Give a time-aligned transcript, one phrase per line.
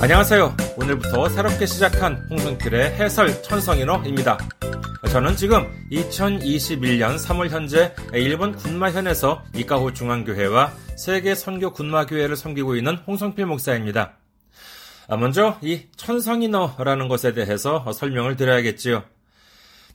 [0.00, 0.56] 안녕하세요.
[0.76, 4.38] 오늘부터 새롭게 시작한 홍승필의 해설 천성인어입니다.
[5.10, 13.44] 저는 지금 2021년 3월 현재 일본 군마현에서 이카호 중앙교회와 세계 선교 군마교회를 섬기고 있는 홍성필
[13.46, 14.12] 목사입니다.
[15.18, 19.02] 먼저 이 천성인어라는 것에 대해서 설명을 드려야겠지요.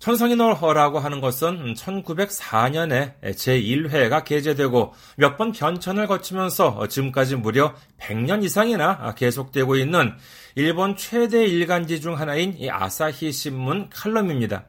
[0.03, 9.77] 천성인어라고 하는 것은 1904년에 제1회가 게재되고 몇 번 변천을 거치면서 지금까지 무려 100년 이상이나 계속되고
[9.77, 10.13] 있는
[10.55, 14.65] 일본 최대 일간지 중 하나인 아사히 신문 칼럼입니다.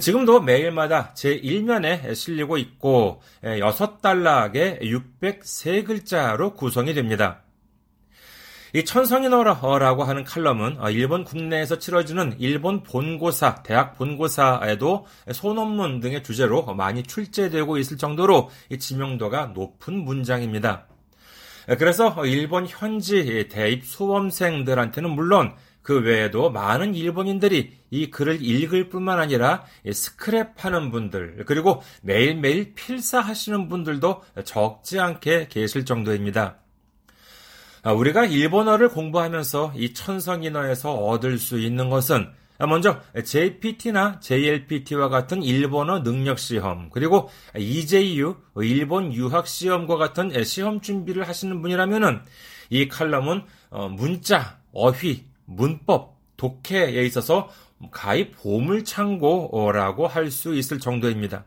[0.00, 7.42] 지금도 매일마다 제1면에 실리고 있고 6달락에 603글자로 구성이 됩니다.
[8.76, 17.02] 이 천성인어라고 하는 칼럼은 일본 국내에서 치러지는 일본 본고사, 대학 본고사에도 소논문 등의 주제로 많이
[17.02, 20.88] 출제되고 있을 정도로 지명도가 높은 문장입니다.
[21.78, 29.64] 그래서 일본 현지 대입 수험생들한테는 물론 그 외에도 많은 일본인들이 이 글을 읽을 뿐만 아니라
[29.86, 36.58] 스크랩하는 분들, 그리고 매일매일 필사하시는 분들도 적지 않게 계실 정도입니다.
[37.86, 42.28] 아, 우리가 일본어를 공부하면서 이 천성인어에서 얻을 수 있는 것은
[42.58, 51.28] 먼저 JPT나 JLPT와 같은 일본어 능력 시험, 그리고 EJU 일본 유학 시험과 같은 시험 준비를
[51.28, 52.22] 하시는 분이라면은
[52.70, 57.48] 이 칼럼은 어, 문자, 어휘, 문법, 독해에 있어서
[57.92, 61.44] 가히 보물창고라고 할 수 있을 정도입니다.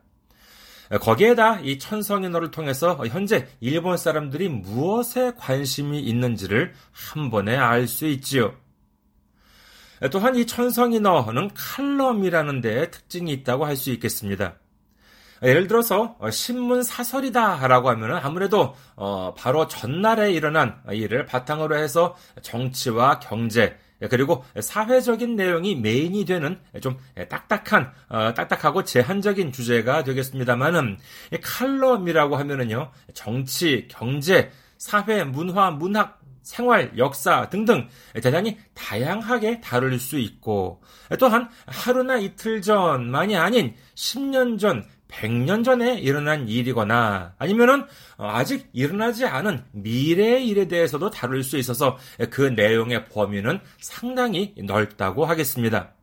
[0.97, 8.55] 거기에다 이 천성인어를 통해서 현재 일본 사람들이 무엇에 관심이 있는지를 한 번에 알 수 있지요.
[10.11, 14.55] 또한 이 천성인어는 칼럼이라는 데 특징이 있다고 할 수 있겠습니다.
[15.43, 23.63] 예를 들어서 신문 사설이다라고 하면 아무래도 어, 바로 전날에 일어난 일을 바탕으로 해서 정치와 경제
[23.63, 23.77] 예,
[24.09, 26.97] 그리고 사회적인 내용이 메인이 되는 좀
[27.27, 30.97] 딱딱한, 어, 딱딱하고 제한적인 주제가 되겠습니다만은
[31.41, 36.19] 칼럼이라고 하면은요 정치, 경제, 사회, 문화, 문학,
[36.49, 37.89] 생활, 역사 등등
[38.23, 40.81] 대단히 다양하게 다룰 수 있고
[41.19, 47.83] 또한 하루나 이틀 전만이 아닌 10년 전, 100년 전에 일어난 일이거나 아니면은
[48.17, 51.97] 어, 아직 일어나지 않은 미래의 일에 대해서도 다룰 수 있어서
[52.29, 55.93] 그 내용의 범위는 상당히 넓다고 하겠습니다.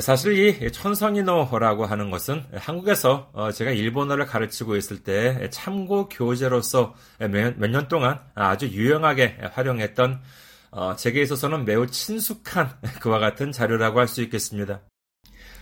[0.00, 7.68] 사실 이 천성인어라고 하는 것은 한국에서 어, 제가 일본어를 가르치고 있을 때 참고 교재로서 몇
[7.70, 10.20] 년 동안 아주 유용하게 활용했던
[10.72, 12.70] 어, 제게 있어서는 매우 친숙한
[13.00, 14.80] 그와 같은 자료라고 할 수 있겠습니다.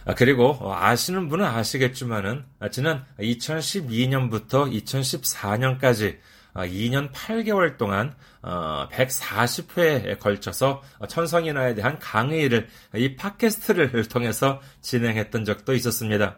[0.06, 6.18] 아, 그리고 아시는 분은 아시겠지만은 지난 2012년부터 2014년까지
[6.54, 16.36] 2년 8개월 동안 140회에 걸쳐서 천성인화에 대한 강의를 이 팟캐스트를 통해서 진행했던 적도 있었습니다.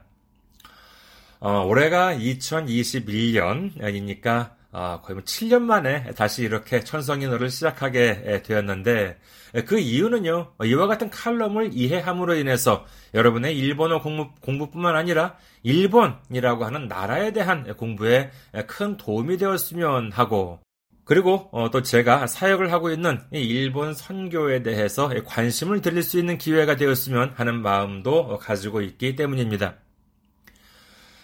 [1.41, 9.17] 어, 올해가 2021년이니까 아, 거의 뭐 7년 만에 다시 이렇게 천성인어를 시작하게 되었는데
[9.65, 17.33] 그 이유는요 이와 같은 칼럼을 이해함으로 인해서 여러분의 일본어 공부, 공부뿐만 아니라 일본이라고 하는 나라에
[17.33, 18.31] 대한 공부에
[18.67, 20.61] 큰 도움이 되었으면 하고
[21.05, 26.77] 그리고 어, 또 제가 사역을 하고 있는 일본 선교에 대해서 관심을 드릴 수 있는 기회가
[26.77, 29.86] 되었으면 하는 마음도 가지고 있기 때문입니다.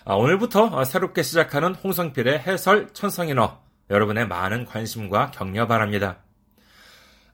[0.05, 6.19] 아, 오늘부터 새롭게 시작하는 홍성필의 해설 천성인어 여러분의 많은 관심과 격려 바랍니다.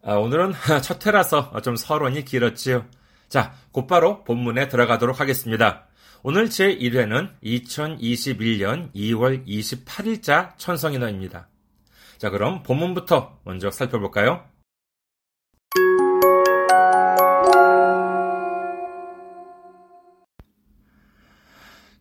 [0.02, 0.52] 아, 오늘은
[0.82, 2.84] 첫 회라서 좀 서론이 길었지요.
[3.28, 5.86] 자, 곧바로 본문에 들어가도록 하겠습니다.
[6.22, 11.48] 오늘 제1회는 2021년 2월 28일자 천성인어입니다.
[12.18, 14.44] 자, 그럼 본문부터 먼저 살펴볼까요?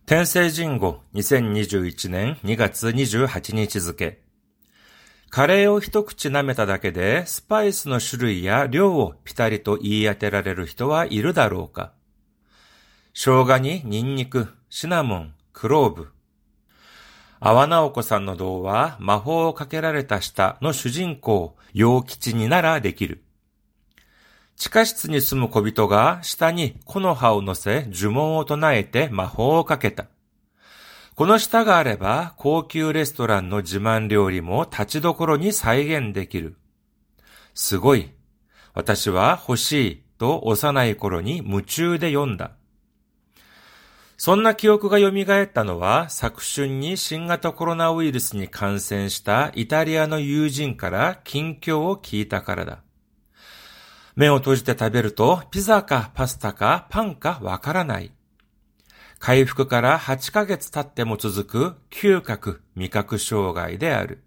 [0.08, 4.22] 天聖人語2021年2月28日付。
[5.28, 11.92] カレーを一口舐めただけでスパイスの種類や量をピタリと言い当てられる人はいるだろうか
[13.12, 16.08] 生姜にニンニク、シナモン、クローブ。
[17.38, 23.24] 阿波直子さんの童話、魔法をかけられた舌の主人公、陽吉にならできる。
[24.58, 30.06] 地下室に住む小人が下に木の葉を乗せ呪文を唱えて魔法をかけた。
[31.14, 36.56] この舌があれば高級レストランの自慢料理も立ちどころに再現できる。
[37.54, 38.10] すごい。
[38.74, 42.50] 私は欲しいと幼い頃に夢中で読んだ。
[44.16, 52.82] そんな記憶が蘇ったのは、昨春に新型コロナウイルスに感染したイタリアの友人から近況を聞いたからだ。
[54.18, 58.10] 目を閉じて食べると、ピザかパスタかパンかわからない。
[59.20, 64.24] 回復から8ヶ月経っても続く嗅覚、味覚障害である。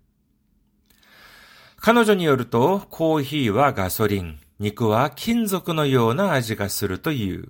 [1.76, 7.50] 彼女によると、コーヒーはガソリン、肉は金属のような味がするという。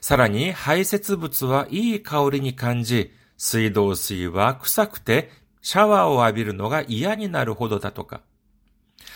[0.00, 5.30] さらに排泄物はいい香りに感じ、水道水は臭くて
[5.60, 8.20] シャワーを浴びるのが嫌になるほどだとか。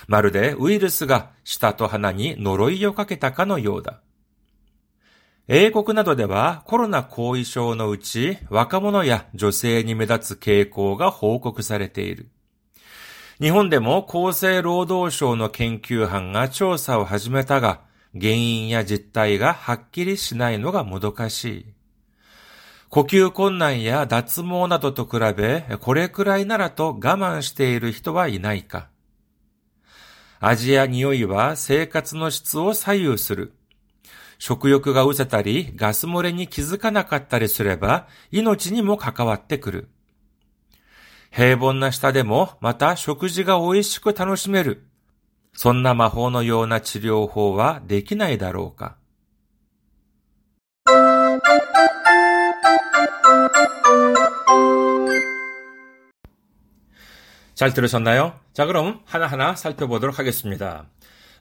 [0.07, 4.01] まるでウイルスが舌と鼻に呪いをかけたかのようだ。
[5.49, 12.29] 英国などではコロナ後遺症のうち若者や女性に目立つ傾向が報告されている。
[13.41, 17.83] 日本でも厚生労働省の研究班が調査を始めたが、
[18.19, 21.67] 原因や実態がはっきりしないのがもどかしい。
[22.89, 28.89] 呼吸困難や脱毛などと比べ、これくらいならと我慢している人はいないか。
[30.40, 33.54] 味や匂いは生活の質を左右する。
[34.40, 39.90] 食欲が失せたり、ガス漏れに気づかなかったりすれば、命にも関わってくる。
[41.30, 44.84] 平凡な舌でも、また食事が美味しく楽しめる。
[45.54, 48.98] そんな魔法のような治療法はできないだろうか。
[57.62, 60.86] 잘들으셨나요 자그럼하나하나살펴보도록하겠습니다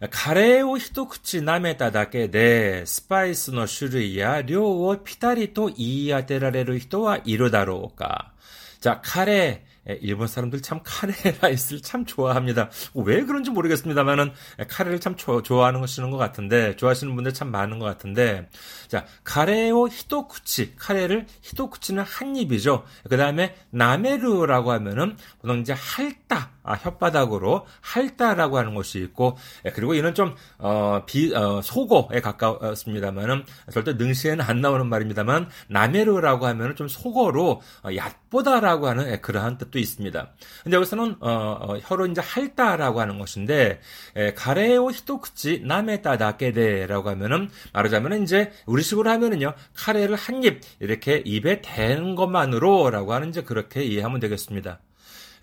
[0.09, 8.33] カレーを一口舐めただけで、スパイスの種類や量をピタリと言い当てられる人はいるだろうか。
[8.81, 9.71] じゃあ、カレー、
[10.03, 12.71] 일본 사람들 참 카레 라이스를 참 좋아합니다.
[12.95, 14.33] 왜 그런지 모르겠습니다만은
[14.69, 18.49] 카레를 참 조, 좋아하는 것이는 것 같은데 좋아하시는 분들 참 많은 것 같은데
[18.89, 22.85] 자 카레오 히토쿠치 카레를 히토쿠치는 한 입이죠.
[23.09, 29.38] 그 다음에 나메르라고 하면은 보통 이제 할다 아, 혓바닥으로 할다라고 하는 것이 있고
[29.74, 36.76] 그리고 이는 좀 어, 비, 어, 속어에 가까웠습니다만은 절대 능시에는 안 나오는 말입니다만 나메르라고 하면은
[36.76, 40.32] 좀 속어로 어, 얕보다라고 하는 그러한 뜻 것도 있습니다.
[40.64, 43.80] 근데 여기서는 어, 어, 혀로 이제 할다라고 하는 것인데
[44.16, 51.62] 에, 가레오 히토쿠치 나메다 다케데라고 하면은 말하자면 이제 우리식으로 하면은요 카레를 한 입 이렇게 입에
[51.62, 54.80] 대는 것만으로라고 하는 이제 그렇게 이해하면 되겠습니다.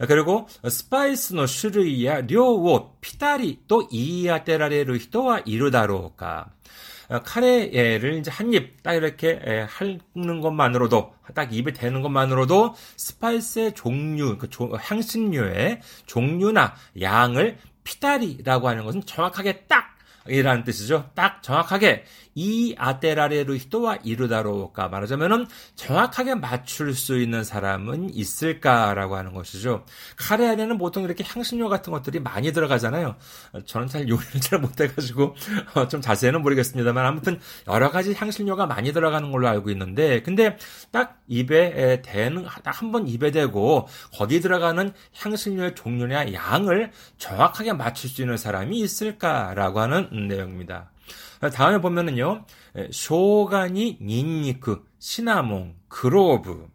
[0.08, 6.52] 그리고 스파이스의 種類や量をピタリと言い当てられる人はいるだろうか。
[7.10, 9.40] 카레를 이제 한 입 딱 이렇게
[9.70, 19.06] 핥는 것만으로도 딱 입에 대는 것만으로도 스파이스의 종류, 그 향신료의 종류나 양을 피다리라고 하는 것은
[19.06, 19.96] 정확하게 딱
[20.29, 21.11] 이라는 뜻이죠.
[21.15, 22.05] 딱 정확하게
[22.35, 29.85] 言い当てられる人はいるだろうか 말하자면은 정확하게 맞출 수 있는 사람은 있을까라고 하는 것이죠.
[30.17, 33.17] 카레 안에는 보통 이렇게 향신료 같은 것들이 많이 들어가잖아요.
[33.67, 35.35] 저는 잘 요리를 잘 못해가지고
[35.75, 37.39] 어, 좀 자세히는 모르겠습니다만 아무튼
[37.69, 40.57] 여러 가지 향신료가 많이 들어가는 걸로 알고 있는데 근데
[40.91, 48.11] 딱 입에 대는 딱 한 번 입에 대고 거기 들어가는 향신료의 종류나 양을 정확하게 맞출
[48.11, 50.91] 수 있는 사람이 있을까라고 하는 내용입니다.
[51.53, 52.45] 다음에 보면은요,
[52.91, 56.69] 쇼가니 닌니크, 시나몬, 그로브.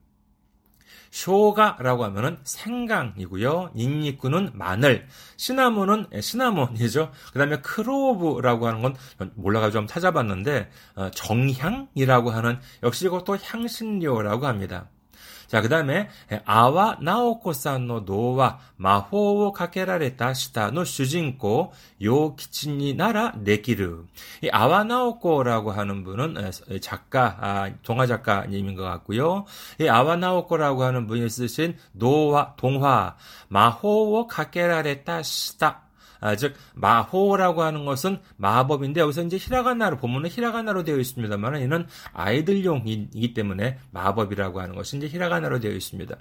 [1.10, 3.72] 쇼가라고 하면은 생강이고요.
[3.76, 5.08] 닌니크는 마늘,
[5.38, 7.12] 시나몬은 시나몬이죠.
[7.32, 8.96] 그 다음에 크로브라고 하는 건
[9.36, 14.90] 몰라가지고 좀 찾아봤는데 어, 정향이라고 하는 역시 이것도 향신료라고 합니다.
[15.49, 16.09] 자, 그 다음에
[16.47, 24.05] 아와 나오코さんの 노와 마호를 かけられた下の主人公 요키치니 나라 네기르.
[24.43, 29.45] 이 아와 나오코라고 하는 분은 작가, 아, 동화 작가님인 것 같고요.
[29.79, 33.17] 이 아와 나오코라고 하는 분이 쓰신 노와 동화
[33.49, 35.83] 마호를 かけられた下
[36.20, 43.34] 아, 즉 마호라고 하는 것은 마법인데 여기서 이제 히라가나로 보면은 히라가나로 되어 있습니다만 이는 아이들용이기
[43.34, 46.16] 때문에 마법이라고 하는 것이 이제 히라가나로 되어 있습니다.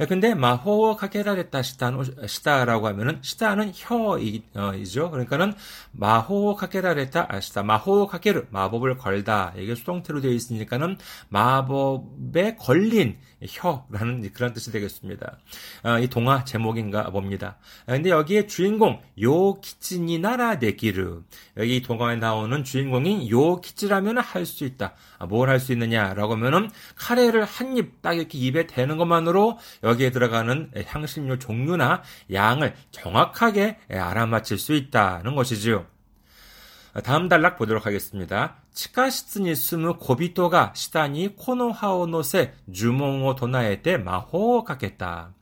[0.00, 5.10] 예, 근데 마호 카케라레타 시타라고 하면은 시타는 혀이죠.
[5.10, 5.54] 그러니까는
[5.92, 10.96] 마호 카케라레타 아 시타 마호 카케르 마법을 걸다 이게 수동태로 되어 있으니까는
[11.28, 15.38] 마법에 걸린 혀라는 그런 뜻이 되겠습니다.
[15.82, 17.56] 아, 이 동화 제목인가 봅니다.
[17.86, 21.22] 아, 근데 여기에 주인공 요 키치니 나라 데기르
[21.56, 24.94] 여기 동화에 나오는 주인공이 요 키치라면 할 수 있다.
[25.18, 30.70] 아, 뭘할 수 있느냐라고 하면은 카레를 한 입 딱 이렇게 입에 대는 것만으로 여기에 들어가는
[30.86, 35.86] 향신료 종류나 양을 정확하게 알아맞힐 수 있다는 것이지요.
[37.04, 38.56] 다음 단락 보도록 하겠습니다.
[38.74, 45.32] 치카시츠니 스무 고비토가 시다니 코노하오노세 주몽오 도나에테 마호 가겠다.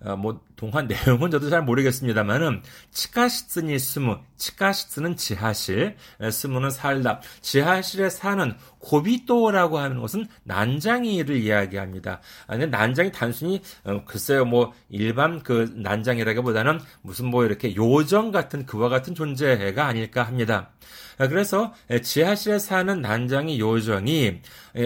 [0.00, 5.96] 어, 뭐 동화 내용은 저도 잘 모르겠습니다만은 치카시츠니 스무 치카시츠는 지하실
[6.32, 12.20] 스무는 살다 지하실에 사는 고비또라고 하는 것은 난장이를 이야기합니다.
[12.46, 18.88] 아니 난장이 단순히 어, 글쎄요 뭐 일반 그 난장이라기보다는 무슨 뭐 이렇게 요정 같은 그와
[18.88, 20.70] 같은 존재가 아닐까 합니다.
[21.18, 21.72] 아, 그래서
[22.02, 24.40] 지하실에 사는 난장이 요정이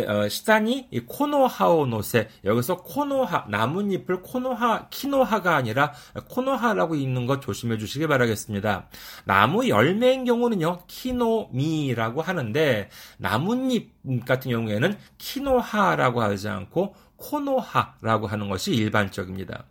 [0.07, 5.93] 어, 시단이 코노하오노세 여기서 코노하 나뭇잎을 코노하 키노하가 아니라
[6.29, 8.89] 코노하라고 읽는 것 조심해 주시기 바라겠습니다.
[9.25, 19.65] 나무 열매인 경우는요 키노미라고 하는데 나뭇잎 같은 경우에는 키노하라고 하지 않고 코노하라고 하는 것이 일반적입니다.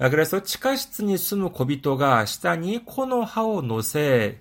[0.00, 4.40] 아, 그래서 치카시츠니 스무 고비토가 시단이 코노하오 노세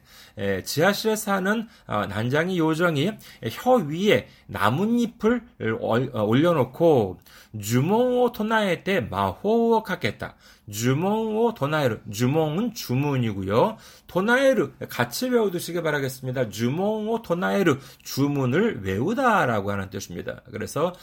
[0.63, 3.11] 지하실에 사는 어, 난장이 요정이
[3.51, 5.41] 혀 위에 나뭇잎을
[5.81, 7.19] 어, 올려놓고
[7.61, 10.35] 주몽오 토나에 때 마호오 카겠다.
[10.71, 11.99] 주몽오 도나에르.
[12.11, 13.77] 주몽은 주문이고요.
[14.07, 16.49] 도나에르 같이 외워두시기 바라겠습니다.
[16.49, 20.41] 주몽오 도나에르 주문을 외우다라고 하는 뜻입니다.
[20.51, 20.93] 그래서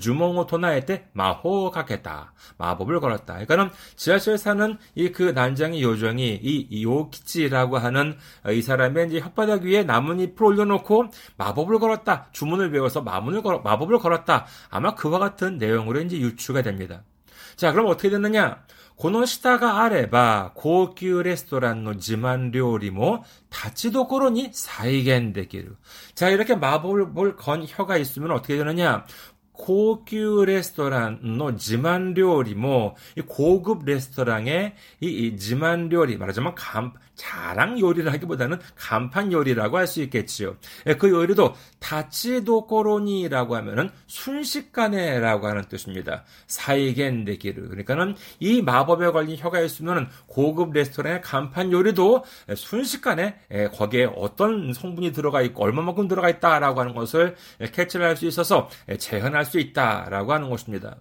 [0.00, 2.34] 주몽오 도나에 때 마호 가겠다.
[2.58, 3.34] 마법을 걸었다.
[3.34, 8.16] 그러니까는 지하철 사는 이 그 난장이 요정이 이 요키치라고 하는
[8.50, 12.28] 이 사람의 이제 혓바닥 위에 나뭇잎을 올려놓고 마법을 걸었다.
[12.32, 14.46] 주문을 외워서 마문을 걸, 마법을 걸었다.
[14.70, 17.04] 아마 그와 같은 내용으로 이제 유추가 됩니다.
[17.56, 18.64] 자, 그럼 어떻게 됐느냐?
[18.95, 25.77] この下があれば、高級レストランの自慢料理も立ちどころに再現できる。
[26.15, 29.05] 자, 이렇게 마법을 건 혀가 있으면 어떻게 되느냐?
[29.59, 31.19] 고급 레스토랑의
[31.57, 32.95] 지만 요리 뭐
[33.27, 40.00] 고급 레스토랑의 이, 이 지만 요리 말하자면 감 자랑 요리를 하기보다는 간판 요리라고 할 수
[40.02, 40.56] 있겠지요.
[40.86, 46.24] 예, 그 요리도 다치도코로니라고 하면은 순식간에라고 하는 뜻입니다.
[46.46, 52.24] 사이겐데기를 그러니까는 이 마법에 걸린 혀가 있으면은 고급 레스토랑의 간판 요리도
[52.56, 57.36] 순식간에 예, 거기에 어떤 성분이 들어가 있고 얼마만큼 들어가 있다라고 하는 것을
[57.72, 60.96] 캐치를 할 수 있어서 예, 재현할 수 있다라고 하는 것입니다.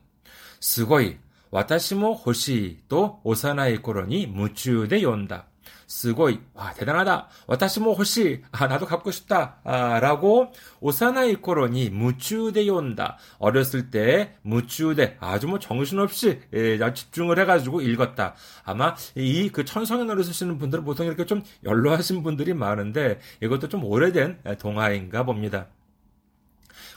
[0.60, 1.18] 스고이,
[1.52, 5.48] 와타시모 호시 또 오사나이 코로니 무추대 연다.
[5.88, 9.58] 쓰고이 와 대단하다 와타시모 호시 아 나도 갖고 싶다.
[9.64, 13.18] 아, 라고 오사나이 코로니 무추대 온다.
[13.38, 18.36] 어렸을 때 무추대 아주 뭐 정신없이 예, 집중을 해가지고 읽었다.
[18.64, 19.66] 아마 이그
[20.06, 25.68] 노래 쓰시는 분들은 보통 이렇게 좀 연로하신 분들이 많은데 이것도 좀 오래된 동화인가 봅니다.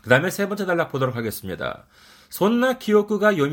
[0.02, 1.87] 그 다음에 세 번째 단락 보도록 하겠습니다.
[2.29, 3.50] そんな記憶が蘇っ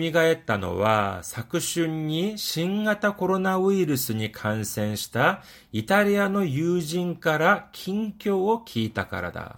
[0.47, 9.57] たのは、昨春に新型コロナウイルスに感染したイタリアの友人から近況を聞いたからだ。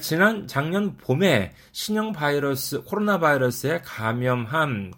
[0.00, 4.92] 지난 작년 봄에 신형 바이러스 코로나 바이러스에 감염한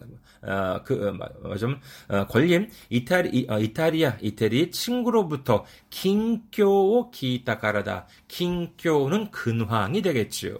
[0.46, 8.06] 어, 그, 어, 좀, 어, 걸림, 이탈리, 어, 이탈리아, 이태리 친구로부터 긴교 기타가라다.
[8.28, 10.58] 긴교는 근황이 되겠지요.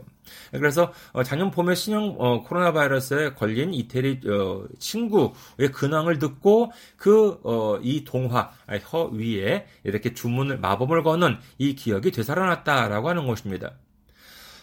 [0.53, 7.39] 그래서 어, 작년 봄에 신형 어, 코로나 바이러스에 걸린 이태리 어, 친구의 근황을 듣고 그이
[7.43, 8.51] 어, 동화
[8.83, 13.73] 혀 위에 이렇게 주문을 마법을 거는 이 기억이 되살아났다라고 하는 것입니다.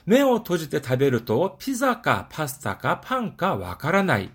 [0.07, 4.31] 目を閉じて食べると 피자가 파스타가 판가 와카라나이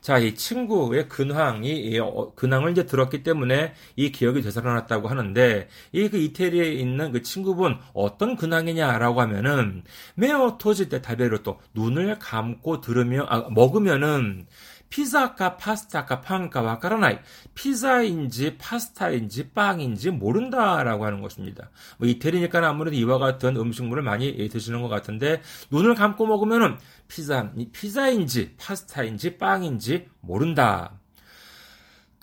[0.00, 6.16] 자, 이 친구의 근황이 어, 근황을 이제 들었기 때문에 이 기억이 되살아났다고 하는데 이 그
[6.16, 9.82] 이태리에 있는 그 친구분 어떤 근황이냐라고 하면은
[10.14, 14.46] 메어 토질 때 다베로 또 눈을 감고 들으며 아, 먹으면은
[14.90, 17.18] 피자가 파스타가 빵가 와카라나이
[17.54, 21.70] 피자인지 파스타인지 빵인지 모른다라고 하는 것입니다.
[21.98, 26.76] 뭐 이태리니까 아무래도 이와 같은 음식물을 많이 드시는 것 같은데 눈을 감고 먹으면은
[27.06, 30.98] 피자 피자인지 파스타인지 빵인지 모른다.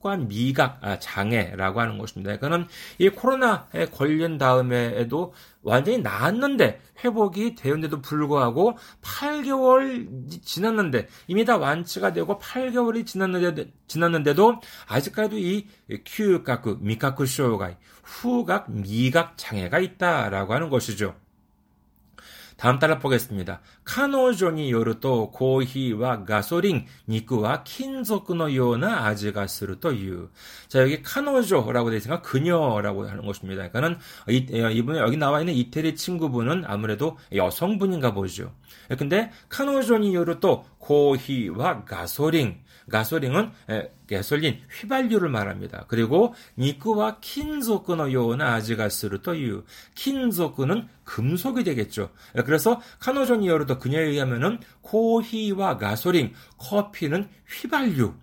[0.00, 2.36] 과 미각 아, 장애라고 하는 것입니다.
[2.36, 10.06] 그러니까는 이 코로나에 걸린 다음에도 완전히 나았는데 회복이 되었는데도 불구하고 8개월
[10.44, 15.66] 지났는데 이미 다 완치가 되고 8개월이 지났는데 지났는데도 아직까지도 이
[16.04, 21.14] 큐가크 미카크 쇼가 후각 미각 장애가 있다라고 하는 것이죠.
[22.56, 23.60] 다음 달라 보겠습니다.
[23.84, 30.30] 彼女によるとコーヒーはガソリン、肉は金属のような味がするという。
[30.68, 33.68] 자, 여기 카노조라고 되어 있으니까 그녀라고 하는 것입니다.
[33.70, 33.98] 그러니까는
[34.72, 38.54] 이분이 여기 나와 있는 이태리 친구분은 아무래도 여성분인가 보죠.
[38.98, 43.50] 근데 카노조니 요르 또 고히와 가소린, 가솔린은
[44.08, 45.86] 가솔린 휘발유를 말합니다.
[45.88, 49.64] 그리고 니크와 킨소크의 요나 아지가스를 또유
[49.96, 52.10] 킨소크는 금속이 되겠죠.
[52.44, 58.14] 그래서 카노조니어로도 그녀에 의하면은 코히와 가솔린 커피는 휘발유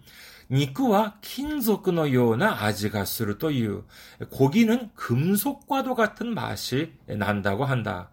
[0.49, 3.83] 니크와 킨소크의 요나 아지가스를 또유
[4.29, 8.09] 고기는 금속과도 같은 맛이 난다고 한다.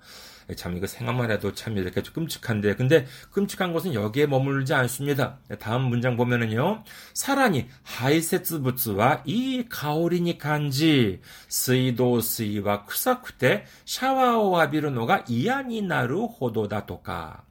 [0.56, 5.38] 참 이거 생각만 해도 참 이렇게 좀 끔찍한데 근데 끔찍한 것은 여기에 머물지 않습니다.
[5.58, 6.84] 다음 문장 보면은요.
[7.14, 17.44] 사라니 하이세츠부츠와 이 가오리니 간지 스이도 스이와 쿠사쿠테 샤와오와 비르노가 이안이 나루 호도다 도까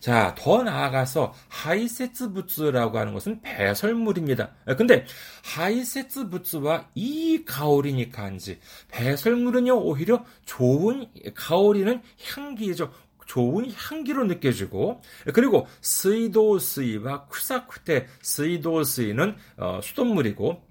[0.00, 4.50] 자, 더 나아가서 排泄物라고 하는 것은 배설물입니다.
[4.76, 5.04] 근데
[5.44, 12.00] 排泄物はいい香りに感じ 배설물은요 오히려 좋은 香り는
[12.34, 12.92] 향기죠.
[13.26, 15.02] 좋은 향기로 느껴지고
[15.34, 20.67] 그리고 스이도스이와 쿠사쿠테 스이도스이는 어, 수돗물이고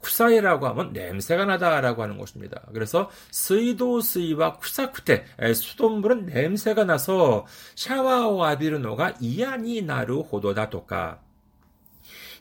[0.00, 2.62] 臭い라고 하면 냄새가 나다라고 하는 것입니다.
[2.72, 11.20] 그래서 水道水は臭くて 수돗물은 냄새가 나서 샤와와 비르노가 이안이 나루 호도다 도까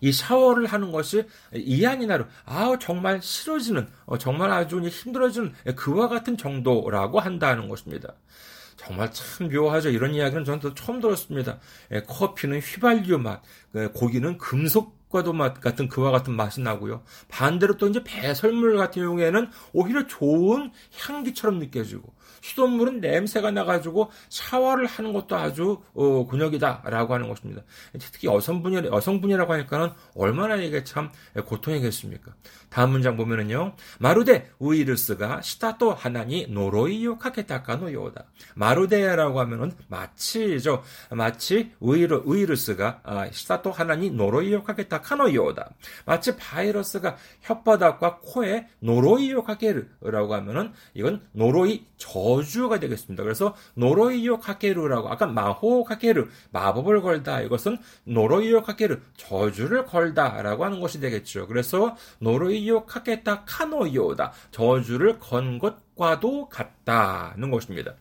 [0.02, 6.38] 이 샤워를 하는 것이 이안이 나루 아우 정말 싫어지는 어, 정말 아주 힘들어지는 그와 같은
[6.38, 8.15] 정도라고 한다는 것입니다.
[8.78, 9.89] 정말 참 묘하죠.
[9.89, 11.60] 이런 이야기는 저는 처음 들었습니다.
[12.08, 13.41] 커피는 휘발유 맛,
[13.93, 17.04] 고기는 금속 과도 맛 같은 그와 같은 맛이 나고요.
[17.28, 25.13] 반대로 또 이제 배설물 같은 경우에는 오히려 좋은 향기처럼 느껴지고 수돗물은 냄새가 나가지고 샤워를 하는
[25.13, 27.63] 것도 아주 어, 곤욕이다라고 하는 것입니다.
[27.99, 31.12] 특히 여성분이 여성분이라고 하니까는 얼마나 이게 참
[31.45, 32.34] 고통이겠습니까?
[32.69, 33.75] 다음 문장 보면은요.
[33.99, 38.25] 마루데 우이르스가 시타토 하나니 노로이요 카케타카노 요다.
[38.56, 40.84] 마루데라고 하면은 마치죠.
[41.12, 45.71] 마치 우이르 우이르스가 아, 시타토 하나니 노로이요 카케타카노 요다.
[46.06, 53.24] 마치 바이러스가 혓바닥과 코에 노로이요 카케르라고 하면은 이건 노로이 저 주가 되겠습니다.
[53.24, 61.00] 그래서 노로이요 카케르라고 아까 마호 카케르 마법을 걸다 이것은 노로이요 카케르 저주를 걸다라고 하는 것이
[61.00, 61.48] 되겠죠.
[61.48, 64.32] 그래서 노로이 이욕하겠다 카노요다.
[64.52, 67.96] 저주를 건 것과도 같다는 것입니다.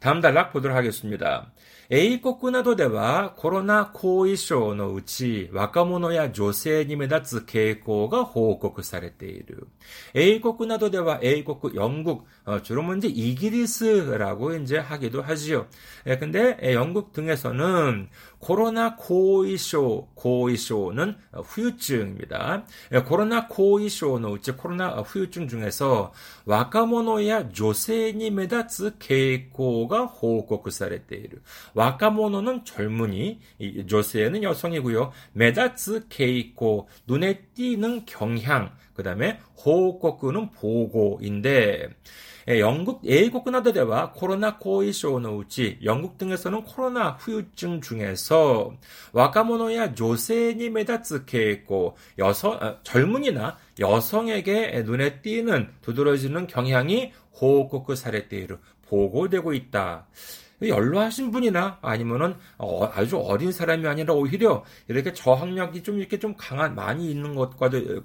[0.00, 1.50] 다음 단락 보도록 하겠습니다.
[1.89, 9.67] 英国などではコロナ後遺症のうち若者や女性に目立つ傾向が報告されている。
[10.13, 15.67] 英国などでは英国, 영국, 어, 주로 문제 이기리스라고 이제 하기도 하지요.
[16.07, 18.09] 예, 근데 영국 등에서는
[18.39, 22.65] 코로나 고이쇼, 고이쇼는 후유증입니다.
[22.93, 26.13] 예, 코로나 고이쇼는 우치 코로나 후유증 중에서
[26.45, 31.37] 와카모노야 조세니 메다츠 케이코가 호코쿠사레테이르.
[31.78, 33.38] 와카모노는 젊은이,
[33.86, 35.12] 女性는 여성이고요.
[35.32, 41.88] 目立つ傾向, 눈에 띄는 경향, 그 다음에 報告는 보고인데,
[42.48, 48.72] 예, 영국 英国などではコロナ後遺症のうち 영국 등에서는 코로나 후유증 중에서
[49.12, 58.56] 若者や女性に目立つ傾向 여성 아, 젊은이나 여성에게 눈에 띄는 두드러지는 경향이 호코크 사례때로
[58.88, 60.06] 보고되고 있다.
[60.61, 66.75] 연로하신 분이나 아니면은 어, 아주 어린 사람이 아니라 오히려 이렇게 저항력이 좀 이렇게 좀 강한
[66.75, 68.03] 많이 있는 것과도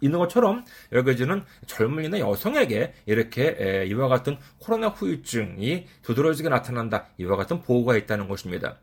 [0.00, 7.08] 있는 것처럼 여겨지는 젊은이나 여성에게 이렇게 이와 같은 코로나 후유증이 두드러지게 나타난다.
[7.18, 8.78] 이와 같은 보고가 있다는 것입니다.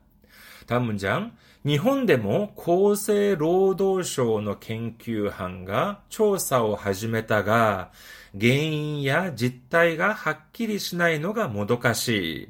[0.68, 1.32] 다음 문장.
[1.68, 7.92] 日本でも厚生労働省の研究班が調査を始めたが、
[8.40, 12.50] 原因や実態がはっきりしないのがもどかしい。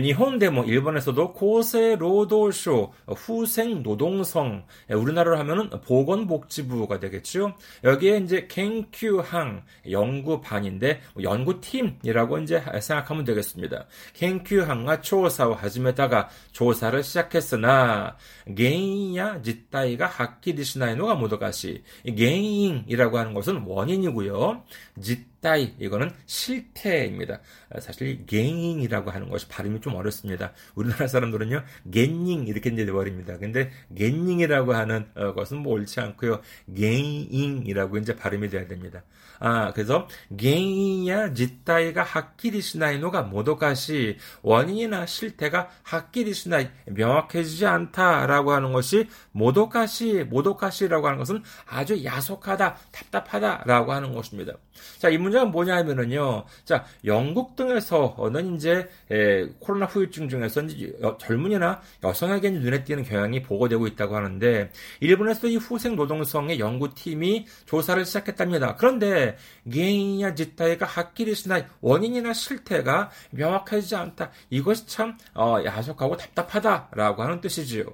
[0.00, 7.54] 니혼데모 뭐 일본에서도 고세로도쇼 후생노동성 예, 우리나라로 하면은 보건복지부가 되겠죠.
[7.84, 13.86] 여기에 이제 갱큐항 연구반인데 뭐 연구팀이라고 이제 생각하면 되겠습니다.
[14.14, 18.16] 갱큐항과 조사와 하지메다가 조사를 시작했으나
[18.56, 24.62] 개인야 짓다이가 학기리시나이노가 모도가시 개인이라고 하는 것은 원인이고요.
[25.00, 27.40] 짓 따이 이거는 실태입니다.
[27.80, 30.52] 사실 갱잉이라고 하는 것이 발음이 좀 어렵습니다.
[30.76, 33.36] 우리나라 사람들은요 갱잉 이렇게 이제 돼버립니다.
[33.38, 36.40] 근데 갱잉이라고 하는 어, 것은 뭐 옳지 않고요
[36.74, 39.02] 갱잉이라고 이제 발음이 돼야 됩니다.
[39.40, 51.04] 아 그래서 갱잉이야 짓따이가 하키리시나이노가 모도가시 원인이나 실태가 하키리시나이 명확해지지 않다라고 하는 것이 모도가시 모도가시라고
[51.08, 54.52] 하는 것은 아주 야속하다 답답하다라고 하는 것입니다.
[54.98, 56.44] 자, 이 문제가 뭐냐 하면은요.
[56.64, 60.62] 자, 영국 등에서는 이제 에, 코로나 후유증 중에서
[61.02, 68.04] 여, 젊은이나 여성에게 눈에 띄는 경향이 보고되고 있다고 하는데 일본에서 이 후생 노동성의 연구팀이 조사를
[68.04, 68.76] 시작했답니다.
[68.76, 69.36] 그런데
[69.70, 74.30] 개인이냐 지타이가 하키리스나 원인이나 실태가 명확하지 않다.
[74.50, 77.84] 이것이 참 어, 야속하고 답답하다라고 하는 뜻이지요.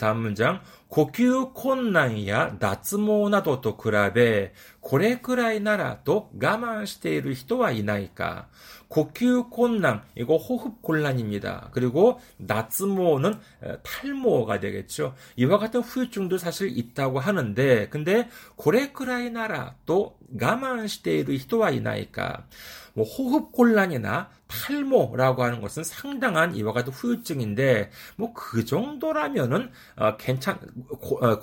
[0.00, 8.47] 다음 문장 呼吸困難や脱毛などと比べ、これくらいならと我慢している人はいないか。
[8.91, 11.69] 呼吸困難, 이거 호흡 곤란입니다.
[11.71, 13.35] 그리고 나츠모는
[13.83, 15.15] 탈모가 되겠죠.
[15.37, 22.45] 이와 같은 후유증도 사실 있다고 하는데, 근데 고레크라이 나라 또 가만している 히토와 이나이까.
[22.93, 30.59] 뭐 호흡 곤란이나 탈모라고 하는 것은 상당한 이와 같은 후유증인데 뭐 그 정도라면은 어, 괜찮
[31.00, 31.38] 고, 어,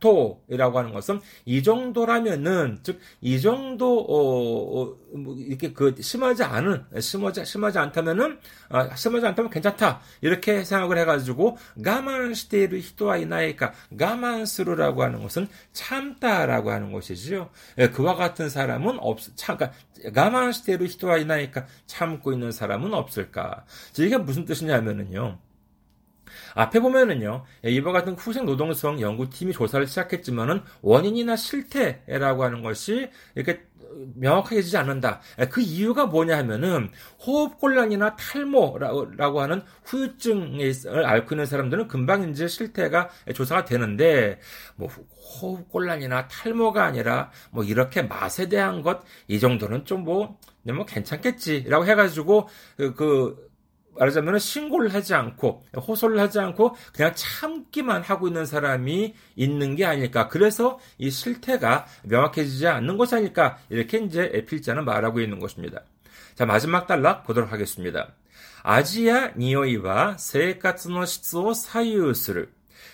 [0.00, 6.84] 토라고 하는 것은 이 정도라면은 즉 이 정도 어, 어, 뭐 이렇게 그 심하지 않은
[7.00, 8.38] 심하지 심하지 않다면은
[8.70, 16.70] 어, 심하지 않다면 괜찮다 이렇게 생각을 해가지고 가만 시테이르 히토와 이나이까 가만스루라고 하는 것은 참다라고
[16.70, 17.50] 하는 것이지요.
[17.78, 19.76] 예, 그와 같은 사람은 없 참 그러니까
[20.14, 23.64] 가만 시테이르 히토와 이나이까 참고 있는 사람은 없을까?
[23.98, 25.38] 이게 무슨 뜻이냐면은요.
[26.54, 33.62] 앞에 보면은요, 이와 같은 후생 노동성 연구팀이 조사를 시작했지만은 원인이나 실태라고 하는 것이 이렇게
[34.14, 35.20] 명확해지지 않는다.
[35.50, 36.90] 그 이유가 뭐냐 하면은
[37.26, 44.38] 호흡곤란이나 탈모라고 하는 후유증을 앓고 있는 사람들은 금방 이제 실태가 조사가 되는데
[44.76, 52.48] 뭐 호흡곤란이나 탈모가 아니라 뭐 이렇게 맛에 대한 것 이 정도는 좀뭐 뭐 괜찮겠지라고 해가지고
[52.76, 53.49] 그, 그
[54.00, 60.28] 말하자면 신고를 하지 않고 호소를 하지 않고 그냥 참기만 하고 있는 사람이 있는 게 아닐까.
[60.28, 63.58] 그래서 이 실태가 명확해지지 않는 것이 아닐까.
[63.68, 65.82] 이렇게 이제 필자는 말하고 있는 것입니다.
[66.34, 68.08] 자, 마지막 단락 보도록 하겠습니다.
[68.62, 72.50] 아지야 니오이와 세카츠노 시츠오 사유스를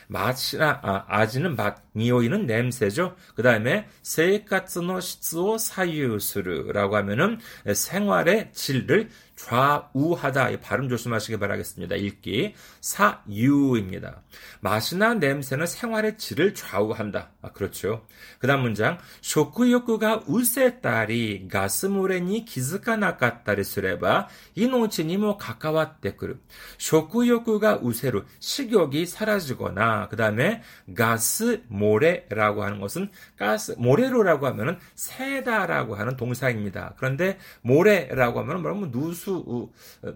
[0.08, 3.16] 마치나 아, 아지는 맛, 니오이는 냄새죠.
[3.34, 7.38] 그 다음에 세카츠노 시츠오 사유스르라고 하면은
[7.74, 10.60] 생활의 질을 좌우하다.
[10.60, 11.94] 발음 조심하시기 바라겠습니다.
[11.96, 12.54] 읽기.
[12.80, 14.22] 사유입니다.
[14.60, 17.32] 맛이나 냄새는 생활의 질을 좌우한다.
[17.42, 18.06] 아, 그렇죠.
[18.38, 18.98] 그 다음 문장.
[19.20, 26.38] 쇼크욕구가 우세따리 가스모레니 기즈카나까따리 쓰레바 이노치니모 가까왔대그르.
[26.78, 30.62] 쇼크욕구가 우세로 식욕이 사라지거나 그 다음에
[30.96, 36.94] 가스 모 레라고 하는 것은 가스 모레로라고 하면은 세다라고 하는 동사입니다.
[36.96, 39.72] 그런데 모레라고 하면 뭐라면 누수
[40.04, 40.12] 어,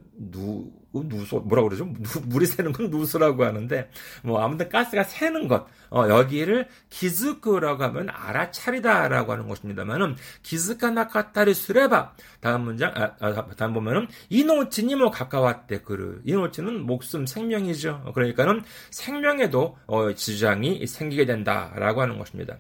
[0.93, 1.85] 누, 누수, 뭐라 그러죠?
[2.27, 3.89] 물이 새는 건 누수라고 하는데,
[4.23, 12.13] 뭐, 아무튼 가스가 새는 것, 어, 여기를 기즈크라고 하면 알아차리다라고 하는 것입니다만은, 기즈카 나카타리 수레바.
[12.41, 16.21] 다음 문장, 아, 아, 다음 보면은, 이노치니 뭐 가까웠대, 그르.
[16.25, 18.13] 이노치는 목숨, 생명이죠.
[18.15, 22.57] 그러니까는 생명에도, 어, 지장이 생기게 된다라고 하는 것입니다.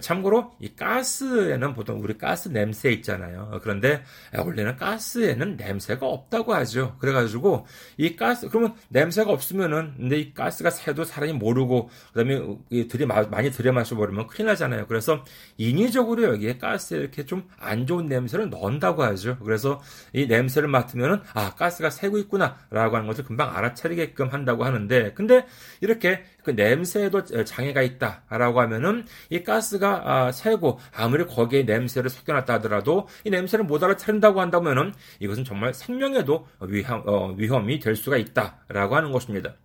[0.00, 3.58] 참고로 이 가스에는 보통 우리 가스 냄새 있잖아요.
[3.62, 4.02] 그런데
[4.36, 6.96] 원래는 가스에는 냄새가 없다고 하죠.
[6.98, 12.40] 그래가지고 이 가스 그러면 냄새가 없으면은 근데 이 가스가 새도 사람이 모르고 그다음에
[12.88, 14.86] 들이 많이 들여마셔 버리면 큰일 나잖아요.
[14.86, 15.24] 그래서
[15.58, 19.38] 인위적으로 여기에 가스에 이렇게 좀 안 좋은 냄새를 넣는다고 하죠.
[19.38, 19.80] 그래서
[20.12, 25.46] 이 냄새를 맡으면은 아 가스가 새고 있구나라고 하는 것을 금방 알아차리게끔 한다고 하는데 근데
[25.80, 33.07] 이렇게 그 냄새에도 장애가 있다라고 하면은 이 가스가 아, 새고 아무리 거기에 냄새를 섞여놨다 하더라도
[33.23, 39.11] 이 냄새를 못 알아차린다고 한다면은 이것은 정말 생명에도 위험, 어, 위험이 될 수가 있다라고 하는
[39.11, 39.55] 것입니다.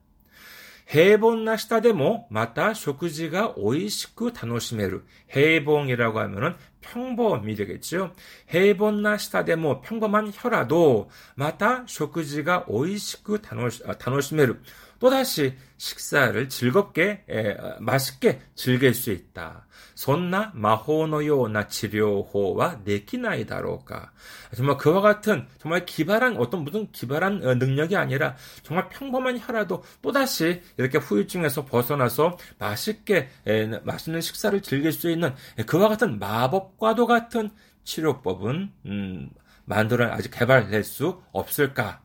[0.90, 5.04] 平凡な舌でもまた食事が美味しく楽しめる。
[5.28, 8.12] 平凡이라고 하면은 평범이 되겠죠.
[8.50, 14.60] 平凡な舌でも 평범한 혀라도 また食事が美味しく楽しめる。
[15.05, 19.67] 또다시 식사를 즐겁게 에, 맛있게 즐길 수 있다.
[19.93, 24.11] 손나 마호노요나 치료호와 내키나이다로까.
[24.55, 30.63] 정말 그와 같은 정말 기발한 어떤 무슨 기발한 어, 능력이 아니라 정말 평범한 혀라도 또다시
[30.77, 35.35] 이렇게 후유증에서 벗어나서 맛있게 에, 맛있는 식사를 즐길 수 있는
[35.67, 37.51] 그와 같은 마법과도 같은
[37.83, 39.29] 치료법은 음,
[39.65, 42.04] 만들어 아직 개발될 수 없을까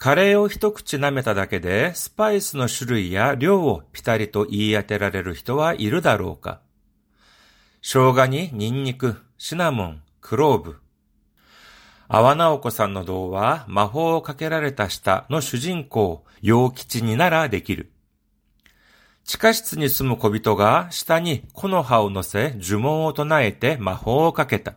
[0.00, 6.62] カレーを一口舐めただけで、スパイスの種類や量をピタリと言い当てられる人はいるだろうか
[7.82, 10.78] 生姜にニンニク、シナモン、クローブ。
[12.08, 17.92] 阿波直子さんの童話、魔法をかけられた下の主人公、陽吉にならできる。
[19.24, 24.76] 地下室に住む小人が下に木の葉を乗せ呪文を唱えて魔法をかけた。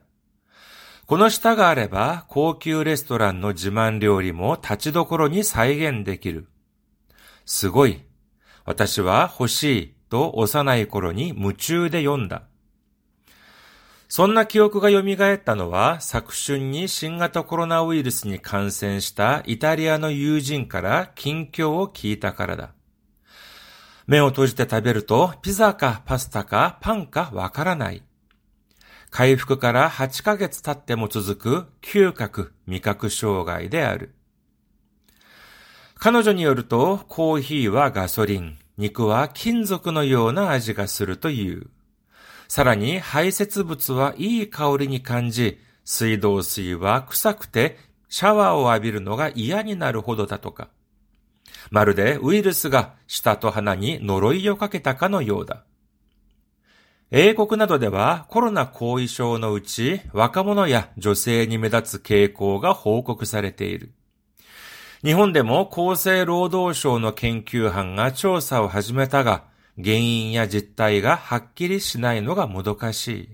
[1.05, 6.47] この舌があれば、高級レストランの自慢料理も立ちどころに再現できる。
[7.45, 8.03] すごい。
[8.65, 12.43] 私は欲しいと幼い頃に夢中で読んだ。
[14.07, 22.73] そんな記憶が蘇ったのは、昨春に新型コロナウイルスに感染したイタリアの友人から近況を聞いたからだ。
[24.05, 28.03] 目を閉じて食べると、ピザかパスタかパンかわからない。
[29.15, 34.15] 回復から8ヶ月経っても続く嗅覚、味覚障害である。
[35.93, 41.67] 彼女によると、コーヒーはガソリン、肉は金属のような味がするという。
[42.47, 47.77] さらに排泄物はいい香りに感じ、水道水は臭くて
[48.09, 50.69] シャワーを浴びるのが嫌になるほどだとか。
[51.69, 55.65] まるでウイルスが舌と鼻に呪いをかけたかのようだ。
[57.15, 63.91] 英国などではコロナ後遺症のうち若者や女性に目立つ傾向が報告されている。
[65.03, 69.43] 日本でも厚生労働省の研究班が調査を始めたが、
[69.77, 73.29] 原因や実態がはっきりしないのがもどかしい。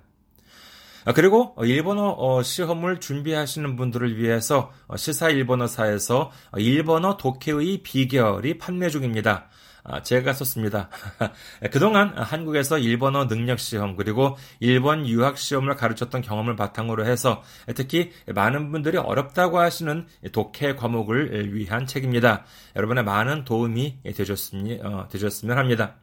[1.08, 9.48] 아, 그리고 일본어 어, 시험을 준비하시는 분들을 위해서 시사 일본어사에서 일본어 독해의 비결이 판매 중입니다.
[9.84, 10.90] 아, 제가 썼습니다.
[11.72, 17.42] 그동안 한국에서 일본어 능력 시험 그리고 일본 유학 시험을 가르쳤던 경험을 바탕으로 해서
[17.74, 22.44] 특히 많은 분들이 어렵다고 하시는 독해 과목을 위한 책입니다.
[22.76, 24.00] 여러분의 많은 도움이
[24.82, 25.94] 어, 되셨으면 합니다.